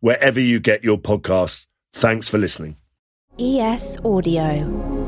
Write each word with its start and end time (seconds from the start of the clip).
wherever 0.00 0.40
you 0.40 0.60
get 0.60 0.82
your 0.82 0.98
podcasts. 0.98 1.66
Thanks 1.92 2.28
for 2.28 2.38
listening. 2.38 2.76
ES 3.38 3.98
Audio. 4.04 4.98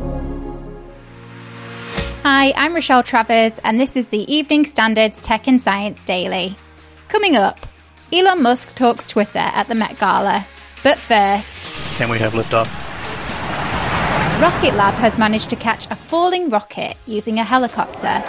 Hi, 2.23 2.53
I'm 2.53 2.75
Rochelle 2.75 3.03
Travers, 3.03 3.59
and 3.65 3.81
this 3.81 3.97
is 3.97 4.09
the 4.09 4.33
Evening 4.33 4.65
Standards 4.65 5.21
Tech 5.21 5.49
and 5.49 5.61
Science 5.61 6.05
Daily. 6.05 6.57
Coming 7.09 7.37
up, 7.37 7.67
Elon 8.13 8.43
Musk 8.43 8.75
talks 8.77 9.07
Twitter 9.07 9.39
at 9.41 9.67
the 9.69 9.75
Met 9.75 9.99
Gala. 9.99 10.47
But 10.83 10.99
first, 10.99 11.71
can 11.97 12.09
we 12.09 12.19
have 12.19 12.33
liftoff? 12.33 12.67
Rocket 14.41 14.75
Lab 14.75 14.95
has 14.95 15.19
managed 15.19 15.51
to 15.51 15.57
catch 15.57 15.91
a 15.91 15.97
falling 15.97 16.49
rocket 16.49 16.97
using 17.07 17.39
a 17.39 17.45
helicopter. 17.45 18.23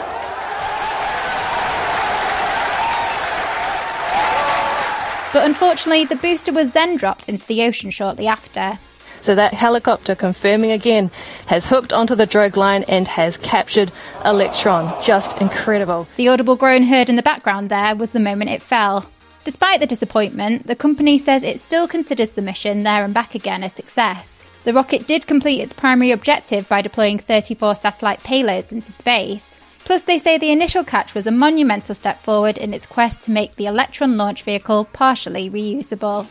But 5.33 5.45
unfortunately, 5.45 6.05
the 6.05 6.15
booster 6.15 6.53
was 6.53 6.71
then 6.71 6.95
dropped 6.95 7.27
into 7.27 7.45
the 7.47 7.63
ocean 7.63 7.89
shortly 7.89 8.27
after. 8.27 8.77
So 9.21 9.35
that 9.35 9.53
helicopter, 9.53 10.15
confirming 10.15 10.71
again, 10.71 11.09
has 11.47 11.65
hooked 11.65 11.93
onto 11.93 12.13
the 12.13 12.25
drogue 12.25 12.57
line 12.57 12.83
and 12.83 13.07
has 13.07 13.37
captured 13.37 13.91
Electron. 14.23 14.93
Just 15.01 15.39
incredible. 15.41 16.07
The 16.17 16.27
audible 16.27 16.55
groan 16.55 16.83
heard 16.83 17.09
in 17.09 17.15
the 17.15 17.23
background 17.23 17.69
there 17.69 17.95
was 17.95 18.11
the 18.11 18.19
moment 18.19 18.51
it 18.51 18.61
fell. 18.61 19.09
Despite 19.43 19.79
the 19.79 19.87
disappointment, 19.87 20.67
the 20.67 20.75
company 20.75 21.17
says 21.17 21.43
it 21.43 21.59
still 21.59 21.87
considers 21.87 22.33
the 22.33 22.41
mission 22.41 22.83
there 22.83 23.03
and 23.03 23.13
back 23.13 23.33
again 23.33 23.63
a 23.63 23.69
success. 23.69 24.43
The 24.65 24.73
rocket 24.73 25.07
did 25.07 25.25
complete 25.25 25.61
its 25.61 25.73
primary 25.73 26.11
objective 26.11 26.69
by 26.69 26.81
deploying 26.81 27.17
34 27.17 27.75
satellite 27.75 28.19
payloads 28.21 28.71
into 28.71 28.91
space. 28.91 29.57
Plus, 29.85 30.03
they 30.03 30.17
say 30.17 30.37
the 30.37 30.51
initial 30.51 30.83
catch 30.83 31.13
was 31.13 31.27
a 31.27 31.31
monumental 31.31 31.93
step 31.93 32.21
forward 32.21 32.57
in 32.57 32.73
its 32.73 32.85
quest 32.85 33.21
to 33.23 33.31
make 33.31 33.55
the 33.55 33.65
Electron 33.65 34.17
launch 34.17 34.43
vehicle 34.43 34.85
partially 34.85 35.49
reusable. 35.49 36.27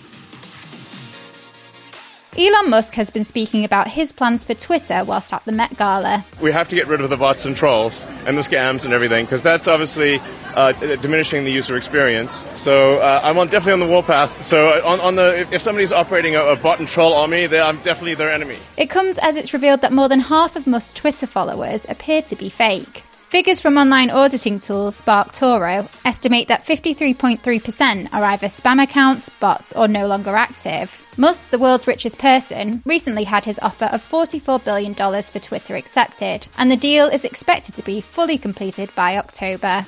Elon 2.34 2.70
Musk 2.70 2.94
has 2.94 3.10
been 3.10 3.24
speaking 3.24 3.62
about 3.62 3.88
his 3.88 4.10
plans 4.10 4.42
for 4.42 4.54
Twitter 4.54 5.04
whilst 5.04 5.34
at 5.34 5.44
the 5.44 5.52
Met 5.52 5.76
Gala. 5.76 6.24
We 6.40 6.50
have 6.50 6.66
to 6.70 6.74
get 6.74 6.86
rid 6.86 7.02
of 7.02 7.10
the 7.10 7.16
bots 7.18 7.44
and 7.44 7.54
trolls 7.54 8.06
and 8.24 8.38
the 8.38 8.40
scams 8.40 8.86
and 8.86 8.94
everything 8.94 9.26
because 9.26 9.42
that's 9.42 9.68
obviously 9.68 10.18
uh, 10.54 10.72
diminishing 10.72 11.44
the 11.44 11.52
user 11.52 11.76
experience. 11.76 12.42
So 12.56 13.00
uh, 13.00 13.20
I'm 13.22 13.36
on, 13.36 13.48
definitely 13.48 13.74
on 13.74 13.80
the 13.80 13.92
warpath. 13.94 14.42
So 14.42 14.70
uh, 14.70 14.80
on, 14.82 15.00
on 15.02 15.16
the 15.16 15.40
if, 15.40 15.52
if, 15.52 15.60
somebody's 15.60 15.92
operating 15.92 16.34
a, 16.34 16.42
a, 16.42 16.56
bot 16.56 16.78
and 16.78 16.88
troll 16.88 17.12
on 17.12 17.28
me, 17.28 17.44
I'm 17.44 17.76
definitely 17.82 18.14
their 18.14 18.30
enemy. 18.30 18.56
It 18.78 18.88
comes 18.88 19.18
as 19.18 19.36
it's 19.36 19.52
revealed 19.52 19.82
that 19.82 19.92
more 19.92 20.08
than 20.08 20.20
half 20.20 20.56
of 20.56 20.66
Musk's 20.66 20.94
Twitter 20.94 21.26
followers 21.26 21.84
appear 21.86 22.22
to 22.22 22.34
be 22.34 22.48
fake. 22.48 23.02
Figures 23.32 23.62
from 23.62 23.78
online 23.78 24.10
auditing 24.10 24.60
tool 24.60 24.90
SparkToro 24.90 25.90
estimate 26.04 26.48
that 26.48 26.66
53.3% 26.66 28.12
are 28.12 28.24
either 28.24 28.48
spam 28.48 28.82
accounts, 28.82 29.30
bots, 29.30 29.72
or 29.72 29.88
no 29.88 30.06
longer 30.06 30.36
active. 30.36 31.02
Musk, 31.16 31.48
the 31.48 31.58
world's 31.58 31.86
richest 31.86 32.18
person, 32.18 32.82
recently 32.84 33.24
had 33.24 33.46
his 33.46 33.58
offer 33.60 33.86
of 33.86 34.06
$44 34.06 34.62
billion 34.62 34.92
for 34.92 35.38
Twitter 35.38 35.76
accepted, 35.76 36.46
and 36.58 36.70
the 36.70 36.76
deal 36.76 37.06
is 37.06 37.24
expected 37.24 37.74
to 37.76 37.82
be 37.82 38.02
fully 38.02 38.36
completed 38.36 38.94
by 38.94 39.16
October. 39.16 39.86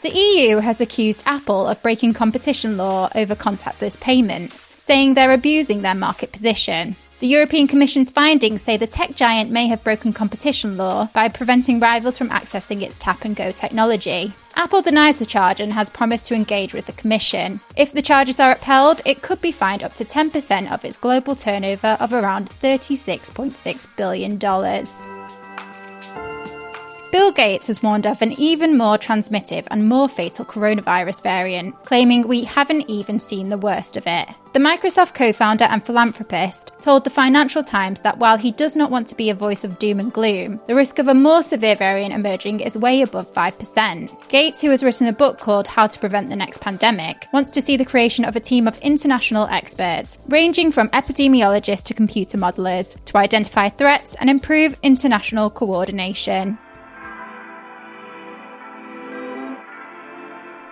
The 0.00 0.18
EU 0.18 0.56
has 0.60 0.80
accused 0.80 1.24
Apple 1.26 1.66
of 1.66 1.82
breaking 1.82 2.14
competition 2.14 2.78
law 2.78 3.10
over 3.14 3.34
contactless 3.34 4.00
payments, 4.00 4.82
saying 4.82 5.12
they're 5.12 5.32
abusing 5.32 5.82
their 5.82 5.94
market 5.94 6.32
position. 6.32 6.96
The 7.20 7.26
European 7.26 7.66
Commission's 7.66 8.12
findings 8.12 8.62
say 8.62 8.76
the 8.76 8.86
tech 8.86 9.16
giant 9.16 9.50
may 9.50 9.66
have 9.66 9.82
broken 9.82 10.12
competition 10.12 10.76
law 10.76 11.08
by 11.12 11.28
preventing 11.28 11.80
rivals 11.80 12.16
from 12.16 12.30
accessing 12.30 12.80
its 12.80 12.96
tap 12.96 13.24
and 13.24 13.34
go 13.34 13.50
technology. 13.50 14.34
Apple 14.54 14.82
denies 14.82 15.18
the 15.18 15.26
charge 15.26 15.58
and 15.58 15.72
has 15.72 15.90
promised 15.90 16.26
to 16.28 16.34
engage 16.34 16.72
with 16.72 16.86
the 16.86 16.92
Commission. 16.92 17.58
If 17.76 17.92
the 17.92 18.02
charges 18.02 18.38
are 18.38 18.52
upheld, 18.52 19.02
it 19.04 19.20
could 19.20 19.40
be 19.40 19.50
fined 19.50 19.82
up 19.82 19.94
to 19.94 20.04
10% 20.04 20.70
of 20.70 20.84
its 20.84 20.96
global 20.96 21.34
turnover 21.34 21.96
of 21.98 22.12
around 22.12 22.50
$36.6 22.50 23.96
billion. 23.96 25.17
Bill 27.10 27.32
Gates 27.32 27.68
has 27.68 27.82
warned 27.82 28.06
of 28.06 28.20
an 28.20 28.32
even 28.32 28.76
more 28.76 28.98
transmittive 28.98 29.66
and 29.70 29.88
more 29.88 30.10
fatal 30.10 30.44
coronavirus 30.44 31.22
variant, 31.22 31.82
claiming 31.84 32.28
we 32.28 32.44
haven't 32.44 32.90
even 32.90 33.18
seen 33.18 33.48
the 33.48 33.56
worst 33.56 33.96
of 33.96 34.06
it. 34.06 34.28
The 34.52 34.58
Microsoft 34.58 35.14
co 35.14 35.32
founder 35.32 35.64
and 35.64 35.84
philanthropist 35.84 36.72
told 36.80 37.04
the 37.04 37.10
Financial 37.10 37.62
Times 37.62 38.02
that 38.02 38.18
while 38.18 38.36
he 38.36 38.52
does 38.52 38.76
not 38.76 38.90
want 38.90 39.06
to 39.06 39.14
be 39.14 39.30
a 39.30 39.34
voice 39.34 39.64
of 39.64 39.78
doom 39.78 40.00
and 40.00 40.12
gloom, 40.12 40.60
the 40.66 40.74
risk 40.74 40.98
of 40.98 41.08
a 41.08 41.14
more 41.14 41.42
severe 41.42 41.76
variant 41.76 42.12
emerging 42.12 42.60
is 42.60 42.76
way 42.76 43.00
above 43.00 43.32
5%. 43.32 44.28
Gates, 44.28 44.60
who 44.60 44.68
has 44.68 44.84
written 44.84 45.06
a 45.06 45.12
book 45.12 45.38
called 45.38 45.68
How 45.68 45.86
to 45.86 45.98
Prevent 46.00 46.28
the 46.28 46.36
Next 46.36 46.60
Pandemic, 46.60 47.26
wants 47.32 47.52
to 47.52 47.62
see 47.62 47.78
the 47.78 47.86
creation 47.86 48.26
of 48.26 48.36
a 48.36 48.40
team 48.40 48.68
of 48.68 48.78
international 48.80 49.46
experts, 49.46 50.18
ranging 50.28 50.72
from 50.72 50.90
epidemiologists 50.90 51.84
to 51.84 51.94
computer 51.94 52.36
modelers, 52.36 53.02
to 53.06 53.16
identify 53.16 53.70
threats 53.70 54.14
and 54.16 54.28
improve 54.28 54.76
international 54.82 55.48
coordination. 55.48 56.58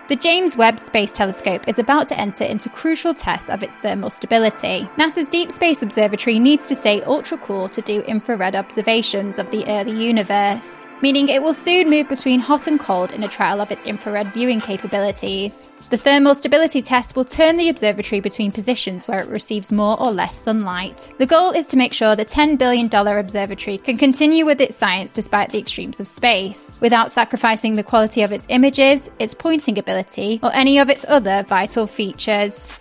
The 0.09 0.15
James 0.15 0.57
Webb 0.57 0.79
Space 0.79 1.11
Telescope 1.11 1.67
is 1.67 1.81
about 1.81 2.07
to 2.09 2.21
enter 2.21 2.45
into 2.45 2.69
crucial 2.69 3.13
tests 3.13 3.51
of 3.51 3.65
its 3.65 3.75
thermal 3.75 4.09
stability. 4.09 4.89
NASA's 4.97 5.29
Deep 5.29 5.51
Space 5.51 5.83
Observatory 5.83 6.39
needs 6.39 6.69
to 6.69 6.77
stay 6.77 7.03
ultra 7.03 7.37
cool 7.39 7.69
to 7.71 7.83
do 7.83 8.03
infrared 8.03 8.55
observations 8.55 9.41
of 9.41 9.51
the 9.51 9.67
early 9.67 9.91
universe, 9.91 10.86
meaning 11.03 11.29
it 11.29 11.43
will 11.43 11.55
soon 11.55 11.91
move 11.91 12.09
between 12.09 12.41
hot 12.41 12.67
and 12.67 12.81
cold 12.81 13.13
in 13.13 13.23
a 13.23 13.29
trial 13.29 13.61
of 13.61 13.71
its 13.71 13.83
infrared 13.85 14.33
viewing 14.35 14.61
capabilities. 14.61 15.71
The 15.89 15.97
thermal 15.97 16.35
stability 16.35 16.83
test 16.83 17.15
will 17.15 17.25
turn 17.25 17.57
the 17.57 17.69
observatory 17.69 18.21
between 18.21 18.51
positions 18.51 19.07
where 19.07 19.21
it 19.21 19.29
receives 19.29 19.71
more 19.71 20.01
or 20.01 20.11
less 20.11 20.37
sunlight. 20.37 21.13
The 21.19 21.27
goal 21.27 21.53
is 21.53 21.69
to 21.69 21.77
make 21.77 21.93
sure 21.93 22.17
the 22.17 22.25
$10 22.25 22.59
billion 22.59 22.93
observatory 22.93 23.79
can 23.79 23.97
continue 23.97 24.45
with 24.45 24.61
its 24.61 24.75
science 24.75 25.13
despite 25.13 25.51
the 25.51 25.61
extremes 25.61 26.01
of 26.01 26.09
space, 26.09 26.75
without 26.81 27.13
sacrificing 27.13 27.77
the 27.77 27.85
quality 27.85 28.23
of 28.23 28.33
its 28.33 28.47
images, 28.49 29.13
its 29.21 29.33
pointing 29.33 29.79
ability, 29.79 30.41
or 30.43 30.53
any 30.55 30.79
of 30.79 30.91
its 30.91 31.05
other 31.09 31.45
vital 31.45 31.87
features. 31.87 32.77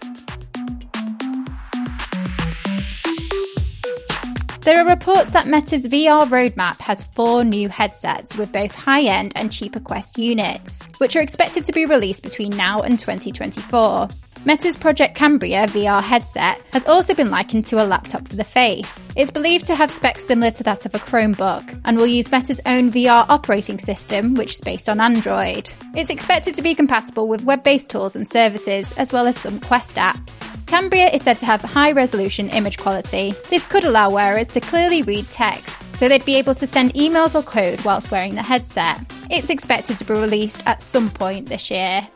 There 4.66 4.84
are 4.84 4.90
reports 4.90 5.30
that 5.30 5.46
Meta's 5.46 5.86
VR 5.86 6.26
roadmap 6.28 6.80
has 6.80 7.06
four 7.14 7.44
new 7.44 7.70
headsets 7.70 8.36
with 8.36 8.52
both 8.52 8.74
high 8.74 9.04
end 9.04 9.34
and 9.36 9.52
cheaper 9.52 9.80
Quest 9.80 10.18
units, 10.18 10.88
which 10.98 11.16
are 11.16 11.22
expected 11.22 11.66
to 11.66 11.72
be 11.72 11.86
released 11.86 12.24
between 12.24 12.50
now 12.50 12.82
and 12.82 12.98
2024. 12.98 14.08
Meta's 14.48 14.78
Project 14.78 15.16
Cambria 15.16 15.66
VR 15.66 16.04
headset 16.04 16.62
has 16.72 16.86
also 16.86 17.16
been 17.16 17.32
likened 17.32 17.66
to 17.66 17.84
a 17.84 17.88
laptop 17.88 18.28
for 18.28 18.36
the 18.36 18.44
face. 18.44 19.10
It's 19.16 19.32
believed 19.32 19.66
to 19.66 19.76
have 19.76 19.90
specs 19.90 20.24
similar 20.24 20.52
to 20.52 20.62
that 20.62 20.86
of 20.86 20.94
a 20.94 21.00
Chromebook 21.00 21.82
and 21.84 21.98
will 21.98 22.06
use 22.06 22.30
Meta's 22.30 22.62
own 22.68 22.92
VR 22.92 23.26
operating 23.28 23.80
system, 23.80 24.36
which 24.36 24.54
is 24.54 24.62
based 24.62 24.88
on 24.88 25.02
Android. 25.02 25.72
It's 25.96 26.12
expected 26.12 26.54
to 26.54 26.62
be 26.62 26.76
compatible 26.76 27.28
with 27.28 27.44
web 27.44 27.64
based 27.64 27.90
tools 27.90 28.16
and 28.16 28.28
services, 28.28 28.92
as 29.00 29.12
well 29.12 29.26
as 29.26 29.36
some 29.36 29.60
Quest 29.60 29.96
apps. 29.96 30.48
Cambria 30.68 31.08
is 31.08 31.24
said 31.24 31.40
to 31.40 31.48
have 31.48 31.62
high 31.62 31.94
resolution 31.94 32.48
image 32.50 32.78
quality. 32.78 33.34
This 33.50 33.66
could 33.66 33.84
allow 33.84 34.12
wearers 34.12 34.50
to 34.50 34.60
clearly 34.60 35.02
read 35.02 35.26
text, 35.32 35.92
so 35.96 36.08
they'd 36.08 36.24
be 36.24 36.36
able 36.36 36.54
to 36.54 36.68
send 36.68 36.94
emails 36.94 37.34
or 37.34 37.42
code 37.42 37.84
whilst 37.84 38.12
wearing 38.12 38.36
the 38.36 38.44
headset. 38.44 39.02
It's 39.32 39.50
expected 39.50 39.98
to 39.98 40.06
be 40.06 40.14
released 40.14 40.68
at 40.68 40.84
some 40.84 41.10
point 41.10 41.50
this 41.50 41.72
year. 41.72 42.08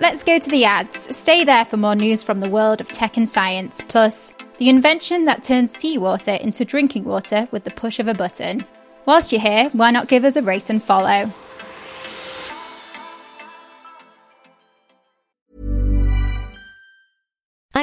Let's 0.00 0.22
go 0.22 0.38
to 0.38 0.50
the 0.50 0.64
ads. 0.64 1.16
Stay 1.16 1.42
there 1.42 1.64
for 1.64 1.76
more 1.76 1.96
news 1.96 2.22
from 2.22 2.38
the 2.38 2.48
world 2.48 2.80
of 2.80 2.88
tech 2.88 3.16
and 3.16 3.28
science, 3.28 3.80
plus 3.88 4.32
the 4.58 4.68
invention 4.68 5.24
that 5.24 5.42
turns 5.42 5.76
seawater 5.76 6.34
into 6.34 6.64
drinking 6.64 7.02
water 7.02 7.48
with 7.50 7.64
the 7.64 7.72
push 7.72 7.98
of 7.98 8.06
a 8.06 8.14
button. 8.14 8.64
Whilst 9.06 9.32
you're 9.32 9.40
here, 9.40 9.70
why 9.72 9.90
not 9.90 10.06
give 10.06 10.24
us 10.24 10.36
a 10.36 10.42
rate 10.42 10.70
and 10.70 10.80
follow? 10.80 11.32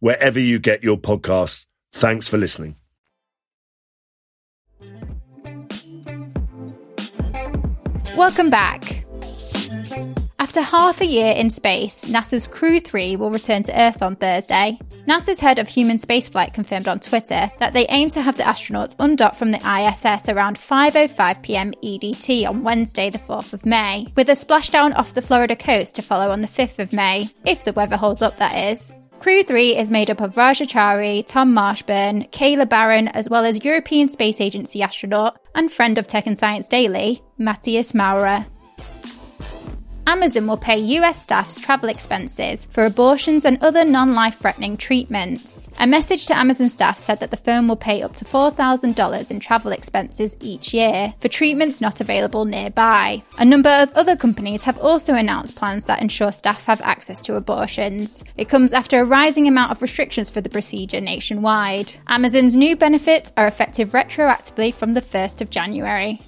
wherever 0.00 0.40
you 0.40 0.58
get 0.58 0.82
your 0.82 0.96
podcasts. 0.96 1.66
Thanks 1.92 2.28
for 2.28 2.38
listening. 2.38 2.76
Welcome 8.16 8.50
back. 8.50 9.04
After 10.40 10.62
half 10.62 11.00
a 11.00 11.06
year 11.06 11.32
in 11.32 11.50
space, 11.50 12.04
NASA's 12.04 12.46
Crew 12.46 12.80
3 12.80 13.16
will 13.16 13.30
return 13.30 13.62
to 13.64 13.80
Earth 13.80 14.02
on 14.02 14.16
Thursday. 14.16 14.78
NASA's 15.06 15.40
head 15.40 15.58
of 15.58 15.68
human 15.68 15.96
spaceflight 15.96 16.52
confirmed 16.52 16.88
on 16.88 17.00
Twitter 17.00 17.50
that 17.58 17.72
they 17.72 17.86
aim 17.88 18.10
to 18.10 18.22
have 18.22 18.36
the 18.36 18.42
astronauts 18.42 18.96
undock 18.96 19.36
from 19.36 19.50
the 19.50 19.58
ISS 19.58 20.28
around 20.28 20.56
5:05 20.56 21.42
p.m. 21.42 21.72
EDT 21.82 22.48
on 22.48 22.62
Wednesday, 22.62 23.10
the 23.10 23.18
4th 23.18 23.52
of 23.52 23.66
May, 23.66 24.06
with 24.16 24.28
a 24.28 24.32
splashdown 24.32 24.96
off 24.96 25.14
the 25.14 25.22
Florida 25.22 25.56
coast 25.56 25.94
to 25.96 26.02
follow 26.02 26.30
on 26.30 26.40
the 26.40 26.48
5th 26.48 26.78
of 26.78 26.92
May, 26.92 27.28
if 27.44 27.64
the 27.64 27.72
weather 27.72 27.96
holds 27.96 28.22
up 28.22 28.36
that 28.38 28.72
is. 28.72 28.94
Crew 29.20 29.42
3 29.42 29.76
is 29.76 29.90
made 29.90 30.10
up 30.10 30.20
of 30.20 30.36
Raja 30.36 30.64
Chari, 30.64 31.26
Tom 31.26 31.52
Marshburn, 31.52 32.30
Kayla 32.30 32.68
Barron, 32.68 33.08
as 33.08 33.28
well 33.28 33.44
as 33.44 33.64
European 33.64 34.06
Space 34.08 34.40
Agency 34.40 34.80
astronaut 34.80 35.40
and 35.56 35.72
friend 35.72 35.98
of 35.98 36.06
Tech 36.06 36.26
and 36.26 36.38
Science 36.38 36.68
Daily, 36.68 37.22
Matthias 37.36 37.94
Maurer. 37.94 38.46
Amazon 40.08 40.46
will 40.46 40.56
pay 40.56 40.78
US 40.78 41.20
staff's 41.20 41.58
travel 41.58 41.90
expenses 41.90 42.64
for 42.70 42.86
abortions 42.86 43.44
and 43.44 43.62
other 43.62 43.84
non 43.84 44.14
life 44.14 44.38
threatening 44.38 44.78
treatments. 44.78 45.68
A 45.78 45.86
message 45.86 46.24
to 46.26 46.36
Amazon 46.36 46.70
staff 46.70 46.98
said 46.98 47.20
that 47.20 47.30
the 47.30 47.36
firm 47.36 47.68
will 47.68 47.76
pay 47.76 48.00
up 48.00 48.16
to 48.16 48.24
$4,000 48.24 49.30
in 49.30 49.38
travel 49.38 49.70
expenses 49.70 50.34
each 50.40 50.72
year 50.72 51.12
for 51.20 51.28
treatments 51.28 51.82
not 51.82 52.00
available 52.00 52.46
nearby. 52.46 53.22
A 53.38 53.44
number 53.44 53.68
of 53.68 53.92
other 53.92 54.16
companies 54.16 54.64
have 54.64 54.78
also 54.78 55.12
announced 55.12 55.56
plans 55.56 55.84
that 55.84 56.00
ensure 56.00 56.32
staff 56.32 56.64
have 56.64 56.80
access 56.80 57.20
to 57.22 57.36
abortions. 57.36 58.24
It 58.38 58.48
comes 58.48 58.72
after 58.72 59.00
a 59.00 59.04
rising 59.04 59.46
amount 59.46 59.72
of 59.72 59.82
restrictions 59.82 60.30
for 60.30 60.40
the 60.40 60.48
procedure 60.48 61.02
nationwide. 61.02 61.92
Amazon's 62.06 62.56
new 62.56 62.76
benefits 62.76 63.30
are 63.36 63.46
effective 63.46 63.90
retroactively 63.90 64.72
from 64.72 64.94
the 64.94 65.02
1st 65.02 65.42
of 65.42 65.50
January. 65.50 66.22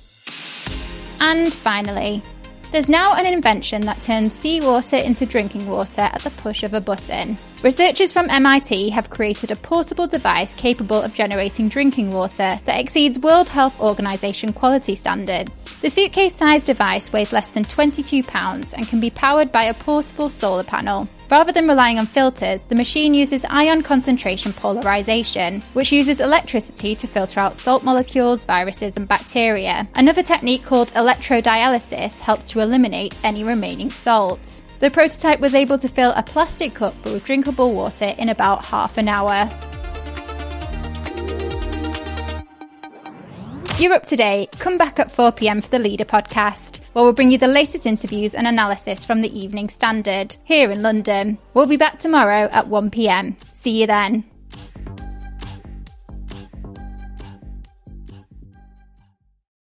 And 1.22 1.52
finally, 1.52 2.22
there's 2.70 2.88
now 2.88 3.14
an 3.16 3.26
invention 3.26 3.82
that 3.82 4.00
turns 4.00 4.34
seawater 4.34 4.96
into 4.96 5.26
drinking 5.26 5.66
water 5.66 6.02
at 6.02 6.20
the 6.20 6.30
push 6.30 6.62
of 6.62 6.74
a 6.74 6.80
button. 6.80 7.36
Researchers 7.62 8.12
from 8.12 8.30
MIT 8.30 8.90
have 8.90 9.10
created 9.10 9.50
a 9.50 9.56
portable 9.56 10.06
device 10.06 10.54
capable 10.54 11.02
of 11.02 11.14
generating 11.14 11.68
drinking 11.68 12.10
water 12.10 12.60
that 12.64 12.80
exceeds 12.80 13.18
World 13.18 13.48
Health 13.48 13.80
Organization 13.80 14.52
quality 14.52 14.94
standards. 14.94 15.74
The 15.80 15.90
suitcase 15.90 16.34
sized 16.34 16.66
device 16.66 17.12
weighs 17.12 17.32
less 17.32 17.48
than 17.48 17.64
22 17.64 18.22
pounds 18.22 18.72
and 18.72 18.86
can 18.88 19.00
be 19.00 19.10
powered 19.10 19.52
by 19.52 19.64
a 19.64 19.74
portable 19.74 20.30
solar 20.30 20.64
panel. 20.64 21.08
Rather 21.30 21.52
than 21.52 21.68
relying 21.68 22.00
on 22.00 22.06
filters, 22.06 22.64
the 22.64 22.74
machine 22.74 23.14
uses 23.14 23.46
ion 23.48 23.82
concentration 23.82 24.52
polarization, 24.52 25.60
which 25.74 25.92
uses 25.92 26.20
electricity 26.20 26.96
to 26.96 27.06
filter 27.06 27.38
out 27.38 27.56
salt 27.56 27.84
molecules, 27.84 28.42
viruses, 28.42 28.96
and 28.96 29.06
bacteria. 29.06 29.88
Another 29.94 30.24
technique 30.24 30.64
called 30.64 30.92
electrodialysis 30.94 32.18
helps 32.18 32.50
to 32.50 32.58
eliminate 32.58 33.16
any 33.22 33.44
remaining 33.44 33.90
salt. 33.90 34.60
The 34.80 34.90
prototype 34.90 35.38
was 35.38 35.54
able 35.54 35.78
to 35.78 35.88
fill 35.88 36.12
a 36.16 36.22
plastic 36.22 36.74
cup 36.74 36.96
with 37.04 37.22
drinkable 37.22 37.72
water 37.74 38.12
in 38.18 38.30
about 38.30 38.64
half 38.64 38.98
an 38.98 39.06
hour. 39.06 39.48
You're 43.80 43.94
up 43.94 44.04
to 44.06 44.16
date. 44.16 44.58
Come 44.58 44.76
back 44.76 45.00
at 45.00 45.10
4 45.10 45.32
pm 45.32 45.62
for 45.62 45.70
the 45.70 45.78
Leader 45.78 46.04
podcast, 46.04 46.80
where 46.92 47.02
we'll 47.02 47.14
bring 47.14 47.30
you 47.30 47.38
the 47.38 47.48
latest 47.48 47.86
interviews 47.86 48.34
and 48.34 48.46
analysis 48.46 49.06
from 49.06 49.22
the 49.22 49.38
Evening 49.38 49.70
Standard 49.70 50.36
here 50.44 50.70
in 50.70 50.82
London. 50.82 51.38
We'll 51.54 51.66
be 51.66 51.78
back 51.78 51.96
tomorrow 51.96 52.50
at 52.52 52.68
1 52.68 52.90
pm. 52.90 53.38
See 53.54 53.80
you 53.80 53.86
then. 53.86 54.24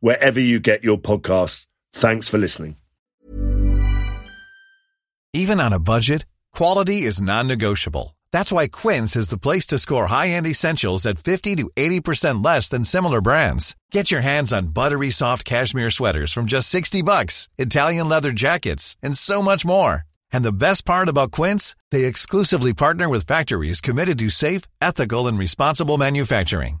wherever 0.00 0.40
you 0.40 0.58
get 0.60 0.84
your 0.84 0.98
podcasts. 0.98 1.66
Thanks 1.92 2.28
for 2.28 2.38
listening. 2.38 2.76
Even 5.32 5.60
on 5.60 5.72
a 5.72 5.78
budget, 5.78 6.26
quality 6.52 7.02
is 7.02 7.22
non-negotiable. 7.22 8.16
That's 8.32 8.50
why 8.52 8.66
Quince 8.66 9.14
is 9.14 9.28
the 9.28 9.38
place 9.38 9.66
to 9.66 9.78
score 9.78 10.06
high-end 10.06 10.46
essentials 10.46 11.06
at 11.06 11.18
50 11.18 11.56
to 11.56 11.70
80% 11.76 12.44
less 12.44 12.68
than 12.68 12.84
similar 12.84 13.20
brands. 13.20 13.76
Get 13.92 14.10
your 14.10 14.22
hands 14.22 14.52
on 14.52 14.68
buttery 14.68 15.10
soft 15.10 15.44
cashmere 15.44 15.90
sweaters 15.90 16.32
from 16.32 16.46
just 16.46 16.68
60 16.68 17.02
bucks, 17.02 17.48
Italian 17.58 18.08
leather 18.08 18.32
jackets, 18.32 18.96
and 19.02 19.16
so 19.16 19.40
much 19.40 19.64
more. 19.64 20.02
And 20.32 20.44
the 20.44 20.52
best 20.52 20.84
part 20.84 21.08
about 21.08 21.32
Quince, 21.32 21.76
they 21.90 22.04
exclusively 22.04 22.72
partner 22.74 23.08
with 23.08 23.26
factories 23.26 23.80
committed 23.80 24.18
to 24.18 24.30
safe, 24.30 24.62
ethical, 24.80 25.26
and 25.28 25.38
responsible 25.38 25.98
manufacturing. 25.98 26.80